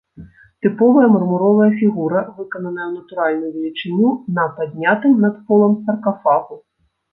Тыповая 0.65 1.09
мармуровая 1.15 1.67
фігура, 1.81 2.19
выкананая 2.39 2.87
ў 2.89 2.93
натуральную 2.97 3.51
велічыню 3.59 4.09
на 4.41 4.49
паднятым 4.59 5.13
над 5.29 5.39
полам 5.47 5.79
саркафагу. 5.85 6.55